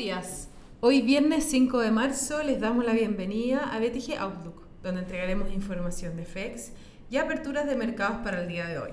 [0.00, 0.48] días.
[0.80, 6.16] Hoy viernes 5 de marzo les damos la bienvenida a BTG Outlook, donde entregaremos información
[6.16, 6.72] de FEX
[7.10, 8.92] y aperturas de mercados para el día de hoy.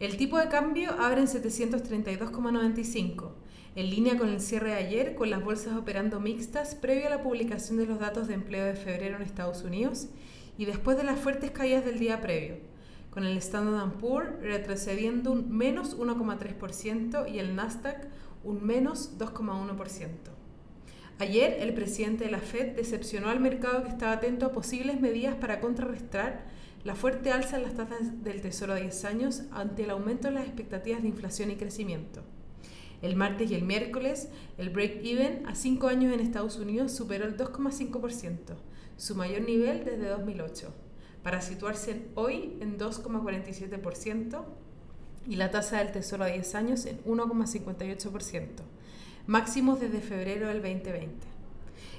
[0.00, 3.30] El tipo de cambio abre en 732,95,
[3.76, 7.22] en línea con el cierre de ayer, con las bolsas operando mixtas previo a la
[7.22, 10.08] publicación de los datos de empleo de febrero en Estados Unidos
[10.58, 12.56] y después de las fuertes caídas del día previo,
[13.10, 18.08] con el Standard Poor's retrocediendo un menos 1,3% y el Nasdaq
[18.44, 20.08] un menos 2,1%.
[21.20, 25.34] Ayer, el presidente de la Fed decepcionó al mercado que estaba atento a posibles medidas
[25.34, 26.46] para contrarrestar
[26.84, 30.34] la fuerte alza en las tasas del Tesoro a 10 años ante el aumento de
[30.34, 32.22] las expectativas de inflación y crecimiento.
[33.02, 37.36] El martes y el miércoles, el break-even a 5 años en Estados Unidos superó el
[37.36, 38.54] 2,5%,
[38.96, 40.72] su mayor nivel desde 2008,
[41.22, 44.44] para situarse hoy en 2,47%
[45.26, 48.46] y la tasa del Tesoro a 10 años en 1,58%,
[49.26, 51.26] máximos desde febrero del 2020.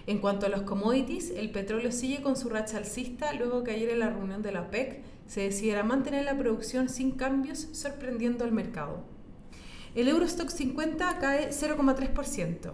[0.08, 3.90] En cuanto a los commodities, el petróleo sigue con su racha alcista luego que ayer
[3.90, 8.52] en la reunión de la OPEC se decidiera mantener la producción sin cambios, sorprendiendo al
[8.52, 9.04] mercado.
[9.94, 12.72] El Eurostock 50 cae 0,3%,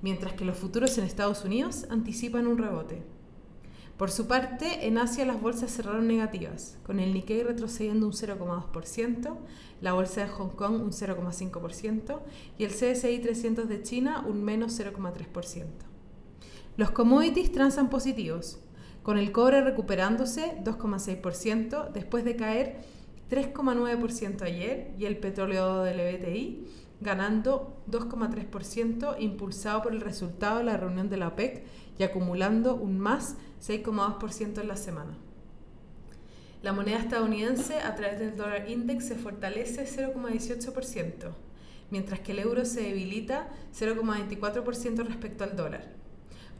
[0.00, 3.02] mientras que los futuros en Estados Unidos anticipan un rebote.
[3.98, 9.36] Por su parte, en Asia las bolsas cerraron negativas, con el Nikkei retrocediendo un 0,2%,
[9.80, 12.20] la bolsa de Hong Kong un 0,5%
[12.58, 15.64] y el CSI 300 de China un menos 0,3%.
[16.76, 18.60] Los commodities transan positivos,
[19.02, 22.82] con el cobre recuperándose 2,6% después de caer
[23.28, 26.66] 3,9% ayer y el petróleo del BTI
[27.00, 31.64] ganando 2,3% impulsado por el resultado de la reunión de la OPEC
[31.98, 35.16] y acumulando un más 6,2% en la semana.
[36.62, 41.32] La moneda estadounidense a través del dólar index se fortalece 0,18%,
[41.90, 45.98] mientras que el euro se debilita 0,24% respecto al dólar.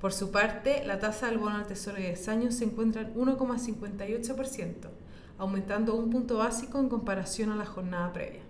[0.01, 3.15] Por su parte, la tasa del bono al tesoro de 10 años se encuentra en
[3.15, 4.89] 1,58%,
[5.37, 8.48] aumentando un punto básico en comparación a la jornada previa.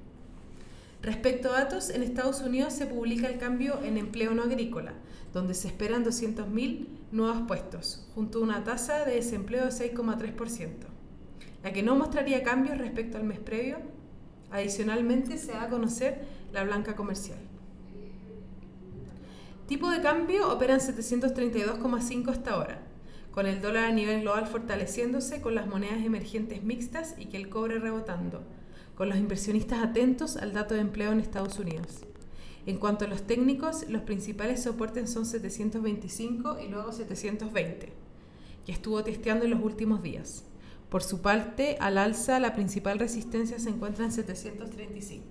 [1.02, 4.94] Respecto a datos, en Estados Unidos se publica el cambio en empleo no agrícola,
[5.32, 10.70] donde se esperan 200.000 nuevos puestos, junto a una tasa de desempleo de 6,3%,
[11.62, 13.78] la que no mostraría cambios respecto al mes previo.
[14.50, 16.22] Adicionalmente, se da a conocer
[16.52, 17.38] la blanca comercial.
[19.68, 22.80] Tipo de cambio opera en 732,5 hasta ahora,
[23.30, 27.50] con el dólar a nivel global fortaleciéndose con las monedas emergentes mixtas y que el
[27.50, 28.42] cobre rebotando
[28.98, 32.00] con los inversionistas atentos al dato de empleo en Estados Unidos.
[32.66, 37.92] En cuanto a los técnicos, los principales soportes son 725 y luego 720,
[38.66, 40.42] que estuvo testeando en los últimos días.
[40.88, 45.24] Por su parte, al alza, la principal resistencia se encuentra en 735.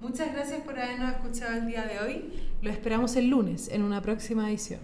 [0.00, 2.32] Muchas gracias por habernos escuchado el día de hoy.
[2.62, 4.78] Lo esperamos el lunes en una próxima edición.